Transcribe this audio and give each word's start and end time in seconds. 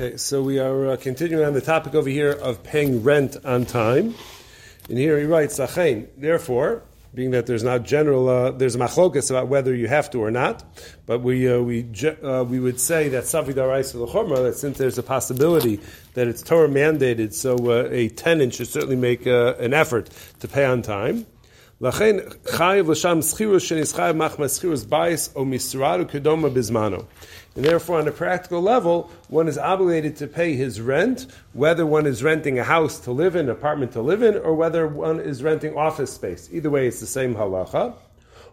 Okay, 0.00 0.16
so 0.16 0.40
we 0.40 0.58
are 0.58 0.92
uh, 0.92 0.96
continuing 0.96 1.44
on 1.44 1.52
the 1.52 1.60
topic 1.60 1.94
over 1.94 2.08
here 2.08 2.30
of 2.32 2.62
paying 2.62 3.02
rent 3.02 3.36
on 3.44 3.66
time. 3.66 4.14
And 4.88 4.96
here 4.96 5.18
he 5.18 5.26
writes, 5.26 5.58
therefore, 6.16 6.84
being 7.14 7.32
that 7.32 7.44
there's 7.44 7.62
not 7.62 7.82
general, 7.82 8.26
uh, 8.26 8.50
there's 8.52 8.74
a 8.74 8.78
machlokas 8.78 9.28
about 9.28 9.48
whether 9.48 9.74
you 9.74 9.88
have 9.88 10.10
to 10.12 10.20
or 10.20 10.30
not, 10.30 10.64
but 11.04 11.20
we 11.20 11.46
uh, 11.46 11.60
we 11.60 11.84
uh, 12.22 12.44
we 12.44 12.58
would 12.58 12.80
say 12.80 13.10
that 13.10 13.24
savi 13.24 13.52
that 13.52 14.54
since 14.56 14.78
there's 14.78 14.96
a 14.96 15.02
possibility 15.02 15.78
that 16.14 16.26
it's 16.26 16.42
Torah 16.42 16.66
mandated, 16.66 17.34
so 17.34 17.56
uh, 17.70 17.86
a 17.90 18.08
tenant 18.08 18.54
should 18.54 18.68
certainly 18.68 18.96
make 18.96 19.26
uh, 19.26 19.56
an 19.58 19.74
effort 19.74 20.08
to 20.38 20.48
pay 20.48 20.64
on 20.64 20.80
time. 20.80 21.26
Bizmano. 26.50 27.06
And 27.56 27.64
therefore, 27.64 27.98
on 27.98 28.06
a 28.06 28.12
practical 28.12 28.60
level, 28.60 29.10
one 29.28 29.48
is 29.48 29.58
obligated 29.58 30.16
to 30.16 30.28
pay 30.28 30.54
his 30.54 30.80
rent, 30.80 31.26
whether 31.52 31.84
one 31.84 32.06
is 32.06 32.22
renting 32.22 32.58
a 32.58 32.64
house 32.64 33.00
to 33.00 33.10
live 33.10 33.34
in, 33.34 33.48
apartment 33.48 33.92
to 33.92 34.02
live 34.02 34.22
in, 34.22 34.36
or 34.36 34.54
whether 34.54 34.86
one 34.86 35.18
is 35.18 35.42
renting 35.42 35.76
office 35.76 36.12
space. 36.12 36.48
Either 36.52 36.70
way, 36.70 36.86
it's 36.86 37.00
the 37.00 37.06
same 37.06 37.34
halacha. 37.34 37.94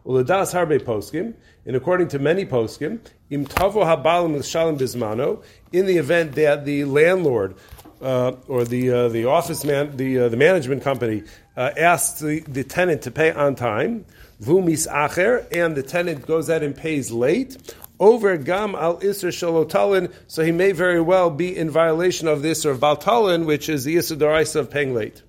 Uladas 0.05 0.54
harbe 0.54 0.80
poskim, 0.80 1.34
and 1.66 1.76
according 1.76 2.08
to 2.08 2.18
many 2.18 2.46
poskim, 2.46 3.00
im 3.30 3.46
tavo 3.46 3.84
habalim 3.84 4.36
l'shalim 4.38 4.80
bizmano, 4.80 5.44
in 5.72 5.86
the 5.86 5.98
event 5.98 6.32
that 6.34 6.66
the 6.66 6.86
landlord 6.86 7.55
uh, 8.02 8.32
or 8.48 8.64
the 8.64 8.91
uh, 8.91 9.10
the 9.10 9.26
office 9.26 9.66
man, 9.66 9.96
the 9.98 10.20
uh, 10.20 10.30
the 10.30 10.38
management 10.38 10.84
company 10.84 11.24
uh, 11.55 11.72
asks 11.77 12.22
the, 12.22 12.40
the 12.41 12.64
tenant 12.64 13.02
to 13.02 13.12
pay 13.12 13.32
on 13.32 13.55
time, 13.55 14.05
vumis 14.41 14.88
acher, 14.88 15.46
and 15.52 15.76
the 15.76 15.84
tenant 15.84 16.26
goes 16.26 16.50
out 16.50 16.64
and 16.64 16.76
pays 16.76 17.12
late, 17.12 17.58
over 18.00 18.38
gam 18.38 18.76
al 18.76 18.98
isra 19.00 19.30
shalotalin, 19.32 20.14
so 20.28 20.44
he 20.44 20.52
may 20.52 20.72
very 20.72 21.02
well 21.02 21.30
be 21.30 21.55
in 21.55 21.70
violation 21.70 22.28
of 22.28 22.42
this 22.42 22.66
or 22.66 22.76
baltalin, 22.76 23.46
which 23.46 23.70
is 23.70 23.84
the 23.84 23.96
isra 23.96 24.55
of 24.55 24.70
paying 24.70 24.94
late. 24.94 25.21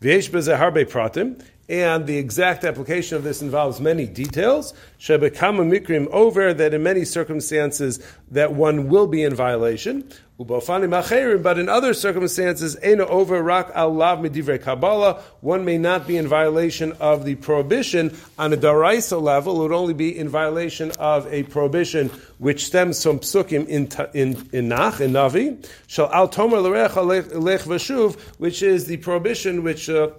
V'yesh 0.00 0.30
harbe 0.30 0.84
pratim, 0.84 1.42
and 1.68 2.06
the 2.06 2.16
exact 2.16 2.64
application 2.64 3.16
of 3.16 3.24
this 3.24 3.42
involves 3.42 3.80
many 3.80 4.06
details. 4.06 4.72
Shebekama 5.00 5.66
mikrim 5.66 6.06
over 6.08 6.54
that 6.54 6.74
in 6.74 6.82
many 6.82 7.04
circumstances 7.04 8.00
that 8.30 8.54
one 8.54 8.88
will 8.88 9.06
be 9.06 9.22
in 9.22 9.34
violation. 9.34 10.08
But 10.38 11.58
in 11.58 11.68
other 11.68 11.94
circumstances, 11.94 12.76
ena 12.82 13.06
over 13.06 13.42
rak 13.42 13.70
al 13.74 13.94
lav 13.94 14.18
medivrei 14.18 14.62
kabbalah, 14.62 15.22
one 15.40 15.64
may 15.64 15.78
not 15.78 16.06
be 16.06 16.18
in 16.18 16.28
violation 16.28 16.92
of 17.00 17.24
the 17.24 17.36
prohibition 17.36 18.14
on 18.38 18.52
a 18.52 18.56
daraisa 18.56 19.20
level. 19.20 19.56
It 19.56 19.62
would 19.62 19.72
only 19.72 19.94
be 19.94 20.16
in 20.16 20.28
violation 20.28 20.92
of 20.98 21.26
a 21.32 21.44
prohibition 21.44 22.10
which 22.36 22.66
stems 22.66 23.02
from 23.02 23.20
psukim 23.20 23.66
in 23.66 23.88
in, 24.12 24.48
in 24.52 24.68
Nach 24.68 25.00
in 25.00 25.12
Navi. 25.12 25.66
Shal 25.86 26.12
al 26.12 26.28
tomer 26.28 26.62
lech 26.62 27.62
vashuv, 27.62 28.20
which 28.38 28.62
is 28.62 28.84
the 28.86 28.98
prohibition 28.98 29.62
which. 29.64 29.88
Uh, 29.88 30.10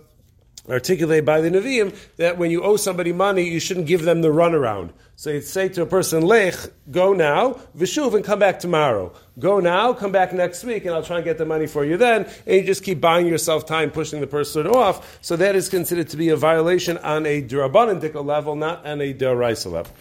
articulated 0.69 1.25
by 1.25 1.41
the 1.41 1.49
Nevi'im 1.49 1.95
that 2.17 2.37
when 2.37 2.51
you 2.51 2.63
owe 2.63 2.77
somebody 2.77 3.13
money, 3.13 3.43
you 3.43 3.59
shouldn't 3.59 3.87
give 3.87 4.03
them 4.03 4.21
the 4.21 4.27
runaround. 4.29 4.91
So 5.15 5.31
you'd 5.31 5.45
say 5.45 5.69
to 5.69 5.81
a 5.81 5.85
person, 5.85 6.21
Lech, 6.21 6.55
go 6.91 7.13
now, 7.13 7.59
Vishuv, 7.75 8.13
and 8.13 8.23
come 8.23 8.39
back 8.39 8.59
tomorrow. 8.59 9.13
Go 9.39 9.59
now, 9.59 9.93
come 9.93 10.11
back 10.11 10.31
next 10.31 10.63
week, 10.63 10.85
and 10.85 10.93
I'll 10.93 11.03
try 11.03 11.17
and 11.17 11.25
get 11.25 11.37
the 11.37 11.45
money 11.45 11.65
for 11.65 11.83
you 11.83 11.97
then. 11.97 12.29
And 12.45 12.55
you 12.55 12.63
just 12.63 12.83
keep 12.83 13.01
buying 13.01 13.25
yourself 13.25 13.65
time, 13.65 13.89
pushing 13.89 14.21
the 14.21 14.27
person 14.27 14.67
off. 14.67 15.17
So 15.21 15.35
that 15.37 15.55
is 15.55 15.69
considered 15.69 16.09
to 16.09 16.17
be 16.17 16.29
a 16.29 16.35
violation 16.35 16.97
on 16.99 17.25
a 17.25 17.41
Durabanandika 17.41 18.23
level, 18.23 18.55
not 18.55 18.85
on 18.85 19.01
a 19.01 19.13
Duraisa 19.13 19.71
level. 19.71 19.93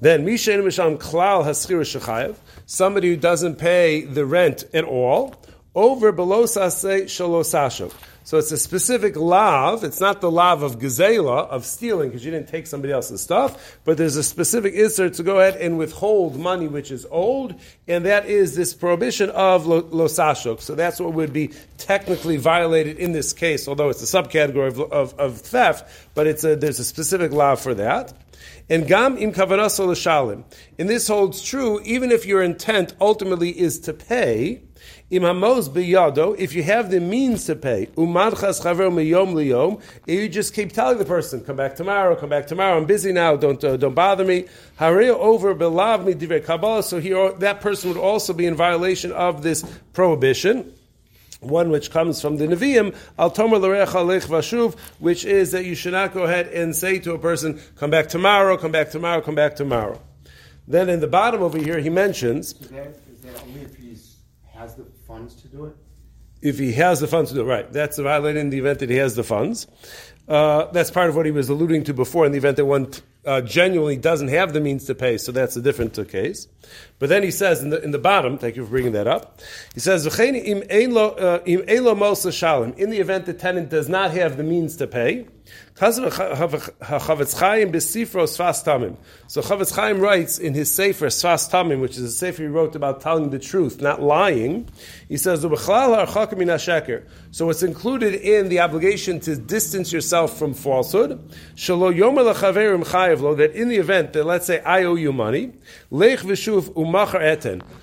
Then, 0.00 0.26
Mishen 0.26 0.62
Misham 0.62 0.98
Klal 0.98 1.44
Haschir 1.44 1.80
Shechayev, 1.80 2.36
somebody 2.66 3.08
who 3.08 3.16
doesn't 3.16 3.56
pay 3.56 4.02
the 4.02 4.26
rent 4.26 4.64
at 4.74 4.84
all, 4.84 5.34
over 5.74 6.10
below 6.12 6.44
Sase 6.44 7.04
Shalosashov. 7.04 7.92
So 8.26 8.38
it's 8.38 8.50
a 8.50 8.58
specific 8.58 9.14
lav. 9.14 9.84
It's 9.84 10.00
not 10.00 10.20
the 10.20 10.32
lav 10.32 10.64
of 10.64 10.80
gazela, 10.80 11.46
of 11.46 11.64
stealing, 11.64 12.08
because 12.08 12.24
you 12.24 12.32
didn't 12.32 12.48
take 12.48 12.66
somebody 12.66 12.92
else's 12.92 13.22
stuff, 13.22 13.78
but 13.84 13.98
there's 13.98 14.16
a 14.16 14.22
specific 14.24 14.74
isser 14.74 15.14
to 15.14 15.22
go 15.22 15.38
ahead 15.38 15.54
and 15.60 15.78
withhold 15.78 16.36
money 16.36 16.66
which 16.66 16.90
is 16.90 17.06
old, 17.08 17.54
and 17.86 18.04
that 18.04 18.26
is 18.26 18.56
this 18.56 18.74
prohibition 18.74 19.30
of 19.30 19.66
losashok. 19.66 20.60
So 20.60 20.74
that's 20.74 20.98
what 20.98 21.12
would 21.12 21.32
be 21.32 21.52
technically 21.78 22.36
violated 22.36 22.98
in 22.98 23.12
this 23.12 23.32
case, 23.32 23.68
although 23.68 23.90
it's 23.90 24.02
a 24.02 24.22
subcategory 24.22 24.66
of, 24.66 24.80
of, 24.80 25.14
of 25.20 25.38
theft, 25.38 25.88
but 26.14 26.26
it's 26.26 26.42
a, 26.42 26.56
there's 26.56 26.80
a 26.80 26.84
specific 26.84 27.30
lav 27.30 27.60
for 27.60 27.74
that. 27.74 28.12
And 28.68 28.88
gam 28.88 29.16
im 29.18 29.32
kavanaso 29.32 29.86
l'shalim. 29.86 30.42
And 30.80 30.88
this 30.88 31.06
holds 31.06 31.44
true 31.44 31.80
even 31.84 32.10
if 32.10 32.26
your 32.26 32.42
intent 32.42 32.92
ultimately 33.00 33.56
is 33.56 33.78
to 33.80 33.92
pay, 33.92 34.62
Imamos 35.10 35.68
biyado, 35.68 36.36
if 36.38 36.54
you 36.54 36.62
have 36.62 36.90
the 36.90 37.00
means 37.00 37.44
to 37.46 37.54
pay, 37.54 37.86
umadchas 37.96 38.60
chaver 38.60 38.90
miyom 38.90 39.34
liyom, 39.34 39.80
you 40.06 40.28
just 40.28 40.52
keep 40.52 40.72
telling 40.72 40.98
the 40.98 41.04
person, 41.04 41.40
come 41.44 41.56
back 41.56 41.76
tomorrow, 41.76 42.16
come 42.16 42.28
back 42.28 42.46
tomorrow, 42.46 42.76
I'm 42.76 42.86
busy 42.86 43.12
now, 43.12 43.36
don't, 43.36 43.62
uh, 43.62 43.76
don't 43.76 43.94
bother 43.94 44.24
me. 44.24 44.46
Over 44.80 45.54
belav 45.54 46.04
mi 46.04 46.14
divrei 46.14 46.44
kabbalah, 46.44 46.82
so 46.82 47.00
here, 47.00 47.32
that 47.34 47.60
person 47.60 47.90
would 47.90 47.98
also 47.98 48.32
be 48.32 48.46
in 48.46 48.54
violation 48.54 49.12
of 49.12 49.42
this 49.42 49.64
prohibition 49.92 50.72
one 51.40 51.70
which 51.70 51.90
comes 51.90 52.20
from 52.20 52.38
the 52.38 52.46
Nevi'im, 52.46 52.94
al 53.18 53.30
tomer 53.30 53.60
lech 53.60 54.22
vashuv, 54.24 54.78
which 54.98 55.24
is 55.24 55.52
that 55.52 55.64
you 55.64 55.74
should 55.74 55.92
not 55.92 56.12
go 56.14 56.24
ahead 56.24 56.48
and 56.48 56.74
say 56.74 56.98
to 56.98 57.12
a 57.12 57.18
person, 57.18 57.60
come 57.76 57.90
back 57.90 58.08
tomorrow, 58.08 58.56
come 58.56 58.72
back 58.72 58.90
tomorrow, 58.90 59.20
come 59.20 59.34
back 59.34 59.56
tomorrow. 59.56 60.00
Then 60.66 60.88
in 60.88 61.00
the 61.00 61.06
bottom 61.06 61.42
over 61.42 61.58
here, 61.58 61.78
he 61.78 61.90
mentions. 61.90 62.52
Is 62.52 62.68
that, 62.70 62.86
is 62.88 63.20
that 63.22 63.40
he 63.42 63.66
has 64.56 64.74
the 64.74 64.84
funds 65.06 65.34
to 65.42 65.48
do 65.48 65.66
it? 65.66 65.76
If 66.42 66.58
he 66.58 66.72
has 66.72 67.00
the 67.00 67.06
funds 67.06 67.30
to 67.30 67.36
do 67.36 67.42
it, 67.42 67.44
right. 67.44 67.72
That's 67.72 67.98
violated 67.98 68.40
in 68.40 68.50
the 68.50 68.58
event 68.58 68.80
that 68.80 68.90
he 68.90 68.96
has 68.96 69.14
the 69.16 69.24
funds. 69.24 69.66
Uh, 70.28 70.66
that's 70.72 70.90
part 70.90 71.08
of 71.08 71.16
what 71.16 71.24
he 71.24 71.32
was 71.32 71.48
alluding 71.48 71.84
to 71.84 71.94
before 71.94 72.26
in 72.26 72.32
the 72.32 72.38
event 72.38 72.56
that 72.56 72.66
one 72.66 72.92
uh, 73.24 73.40
genuinely 73.40 73.96
doesn't 73.96 74.28
have 74.28 74.52
the 74.52 74.60
means 74.60 74.84
to 74.84 74.94
pay, 74.94 75.18
so 75.18 75.32
that's 75.32 75.56
a 75.56 75.62
different 75.62 75.98
uh, 75.98 76.04
case. 76.04 76.48
But 76.98 77.08
then 77.08 77.22
he 77.22 77.30
says 77.30 77.62
in 77.62 77.70
the, 77.70 77.82
in 77.82 77.90
the 77.90 77.98
bottom, 77.98 78.36
thank 78.38 78.56
you 78.56 78.64
for 78.64 78.70
bringing 78.70 78.92
that 78.92 79.06
up, 79.06 79.40
he 79.74 79.80
says, 79.80 80.06
uh, 80.06 80.10
in 80.20 80.68
the 82.90 82.98
event 82.98 83.26
the 83.26 83.34
tenant 83.34 83.68
does 83.70 83.88
not 83.88 84.10
have 84.12 84.36
the 84.36 84.42
means 84.44 84.76
to 84.76 84.86
pay, 84.86 85.26
so 85.78 86.08
Chofetz 89.42 89.74
Chaim 89.74 90.00
writes 90.00 90.38
in 90.38 90.54
his 90.54 90.72
Sefer 90.72 91.08
Sfas 91.08 91.50
Tamim, 91.50 91.80
which 91.80 91.98
is 91.98 92.04
a 92.04 92.10
Sefer 92.10 92.44
he 92.44 92.48
wrote 92.48 92.74
about 92.74 93.02
telling 93.02 93.28
the 93.28 93.38
truth, 93.38 93.82
not 93.82 94.00
lying. 94.00 94.66
He 95.08 95.18
says, 95.18 95.42
So 95.42 97.50
it's 97.50 97.62
included 97.62 98.14
in 98.14 98.48
the 98.48 98.60
obligation 98.60 99.20
to 99.20 99.36
distance 99.36 99.92
yourself 99.92 100.38
from 100.38 100.54
falsehood. 100.54 101.22
That 101.56 103.52
in 103.54 103.68
the 103.68 103.76
event 103.76 104.14
that, 104.14 104.24
let's 104.24 104.46
say, 104.46 104.60
I 104.60 104.84
owe 104.84 104.94
you 104.94 105.12
money, 105.12 105.52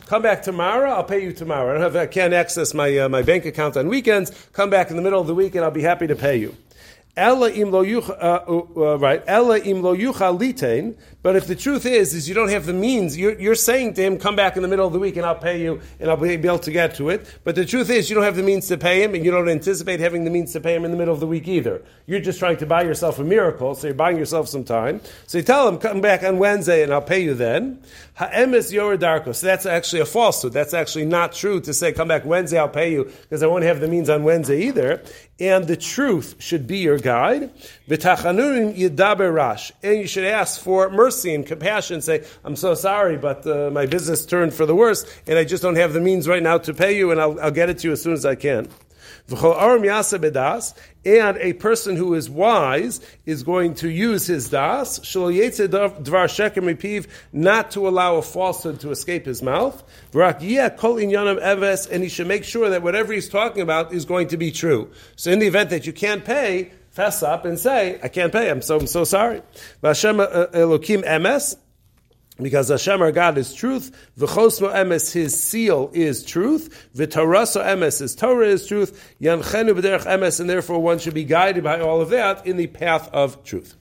Come 0.08 0.22
back 0.22 0.44
tomorrow, 0.44 0.92
I'll 0.92 1.04
pay 1.04 1.24
you 1.24 1.32
tomorrow. 1.32 1.70
I, 1.70 1.74
don't 1.74 1.82
have, 1.82 1.96
I 1.96 2.08
can't 2.08 2.34
access 2.34 2.74
my, 2.74 2.98
uh, 2.98 3.10
my 3.10 3.22
bank 3.22 3.46
account 3.46 3.78
on 3.78 3.88
weekends. 3.88 4.32
Come 4.54 4.72
back 4.72 4.90
in 4.90 4.96
the 4.96 5.04
middle 5.04 5.22
of 5.22 5.28
the 5.28 5.36
week 5.36 5.54
and 5.56 5.64
I'll 5.64 5.72
be 5.72 5.84
happy 5.84 6.08
to 6.08 6.16
pay 6.16 6.38
you. 6.38 6.56
Ella 7.16 7.52
im 7.52 7.70
lo 7.70 7.84
yucha, 7.84 8.18
uh, 8.20 8.44
uh, 8.50 8.98
right? 8.98 9.24
Ella 9.28 9.60
im 9.60 9.84
lo 9.84 9.96
litain. 9.96 10.96
But 11.22 11.36
if 11.36 11.46
the 11.46 11.56
truth 11.56 11.86
is, 11.86 12.14
is 12.14 12.28
you 12.28 12.34
don't 12.34 12.50
have 12.50 12.66
the 12.66 12.74
means, 12.74 13.16
you're, 13.16 13.40
you're, 13.40 13.56
saying 13.56 13.94
to 13.94 14.02
him, 14.02 14.18
come 14.18 14.36
back 14.36 14.58
in 14.58 14.62
the 14.62 14.68
middle 14.68 14.86
of 14.86 14.92
the 14.92 15.00
week 15.00 15.16
and 15.16 15.26
I'll 15.26 15.36
pay 15.36 15.62
you 15.62 15.80
and 16.00 16.10
I'll 16.10 16.18
be 16.18 16.32
able 16.32 16.60
to 16.60 16.72
get 16.72 16.96
to 16.96 17.10
it. 17.10 17.26
But 17.46 17.56
the 17.56 17.66
truth 17.66 17.90
is, 17.90 18.10
you 18.10 18.16
don't 18.16 18.26
have 18.26 18.36
the 18.36 18.44
means 18.44 18.68
to 18.68 18.78
pay 18.78 19.02
him 19.02 19.16
and 19.16 19.24
you 19.24 19.32
don't 19.32 19.48
anticipate 19.48 20.02
having 20.02 20.26
the 20.26 20.32
means 20.32 20.52
to 20.54 20.60
pay 20.60 20.76
him 20.76 20.84
in 20.84 20.92
the 20.92 20.98
middle 20.98 21.14
of 21.14 21.22
the 21.22 21.28
week 21.28 21.48
either. 21.48 21.82
You're 22.08 22.20
just 22.20 22.40
trying 22.40 22.58
to 22.58 22.66
buy 22.66 22.82
yourself 22.82 23.20
a 23.20 23.24
miracle, 23.24 23.74
so 23.76 23.88
you're 23.88 23.94
buying 23.94 24.18
yourself 24.18 24.50
some 24.50 24.66
time. 24.66 25.00
So 25.28 25.38
you 25.38 25.44
tell 25.46 25.68
him, 25.70 25.78
come 25.78 26.02
back 26.02 26.24
on 26.24 26.40
Wednesday 26.40 26.84
and 26.84 26.92
I'll 26.92 27.02
pay 27.02 27.24
you 27.24 27.36
then. 27.36 27.82
Ha'emes 28.16 28.74
yoredarko. 28.74 29.34
So 29.34 29.48
that's 29.48 29.66
actually 29.66 30.02
a 30.02 30.06
falsehood. 30.06 30.52
That's 30.52 30.74
actually 30.74 31.06
not 31.06 31.32
true 31.32 31.62
to 31.62 31.74
say, 31.74 31.94
come 31.94 32.10
back 32.10 32.26
Wednesday, 32.26 32.60
I'll 32.60 32.68
pay 32.68 32.92
you, 32.92 33.06
because 33.06 33.44
I 33.44 33.48
won't 33.48 33.64
have 33.64 33.80
the 33.80 33.88
means 33.88 34.10
on 34.10 34.24
Wednesday 34.24 34.64
either. 34.64 35.04
And 35.40 35.68
the 35.68 35.78
truth 35.78 36.36
should 36.40 36.68
be 36.68 36.80
your 36.80 37.00
guide. 37.04 37.52
V'tachanurim 37.88 39.34
rash. 39.36 39.72
And 39.84 39.98
you 40.00 40.08
should 40.08 40.26
ask 40.26 40.60
for 40.62 40.90
mercy 40.90 41.36
and 41.36 41.46
compassion. 41.46 42.02
Say, 42.02 42.26
I'm 42.44 42.56
so 42.56 42.74
sorry, 42.74 43.18
but 43.18 43.46
uh, 43.46 43.70
my 43.72 43.86
business 43.86 44.26
turned 44.26 44.54
for 44.54 44.66
the 44.66 44.76
worse, 44.76 45.06
and 45.28 45.38
I 45.38 45.44
just 45.44 45.62
don't 45.62 45.76
have 45.76 45.94
the 45.94 46.02
means 46.02 46.28
right 46.28 46.42
now 46.42 46.58
to 46.60 46.74
pay 46.74 46.98
you, 46.98 47.12
and 47.12 47.22
I'll, 47.22 47.40
I'll 47.40 47.52
get 47.52 47.70
it 47.70 47.80
to 47.80 47.88
you 47.90 47.94
as 47.94 48.02
soon 48.02 48.14
as 48.14 48.26
I 48.26 48.36
can. 48.36 48.68
And 51.06 51.38
a 51.38 51.54
person 51.54 51.96
who 51.96 52.14
is 52.14 52.30
wise 52.30 53.00
is 53.26 53.44
going 53.44 53.74
to 53.76 53.90
use 53.90 54.28
his 54.28 54.50
das, 54.50 55.16
not 57.32 57.72
to 57.72 57.88
allow 57.88 58.16
a 58.16 58.22
falsehood 58.22 58.82
to 58.82 58.92
escape 58.92 59.26
his 59.26 59.42
mouth. 59.42 59.82
And 60.14 60.42
he 62.04 62.10
should 62.10 62.28
make 62.28 62.44
sure 62.44 62.70
that 62.70 62.84
whatever 62.84 63.14
he's 63.14 63.30
talking 63.30 63.62
about 63.62 63.94
is 63.94 64.04
going 64.04 64.28
to 64.28 64.36
be 64.38 64.52
true. 64.52 64.92
So 65.16 65.32
in 65.32 65.40
the 65.40 65.48
event 65.48 65.70
that 65.70 65.86
you 65.88 65.94
can't 65.94 66.26
pay, 66.26 66.72
fess 66.94 67.24
up 67.24 67.44
and 67.44 67.60
say, 67.60 68.00
I 68.02 68.08
can't 68.08 68.32
pay, 68.32 68.50
I'm 68.50 68.62
so, 68.62 68.80
I'm 68.80 68.88
so 68.88 69.04
sorry. 69.04 69.42
Uh, 69.84 69.88
uh, 69.88 69.94
Elokim 70.52 71.04
emes, 71.04 71.56
Because 72.40 72.70
Hashem 72.70 73.02
our 73.02 73.12
God 73.12 73.38
is 73.38 73.54
truth, 73.54 73.92
v'chosmo 74.18 74.72
emes 74.74 75.12
His 75.12 75.42
seal 75.42 75.90
is 75.94 76.24
truth, 76.24 76.88
v'toraso 76.96 77.66
emes 77.66 78.00
His 78.00 78.16
Torah 78.16 78.48
is 78.48 78.68
truth, 78.68 79.16
yanchenu 79.20 79.78
b'derech 79.78 80.06
emes, 80.06 80.40
and 80.40 80.50
therefore 80.50 80.80
one 80.80 81.00
should 81.00 81.16
be 81.16 81.26
guided 81.26 81.64
by 81.64 81.80
all 81.82 82.00
of 82.00 82.10
that 82.12 82.46
in 82.46 82.58
the 82.58 82.68
path 82.68 83.10
of 83.12 83.44
truth. 83.44 83.76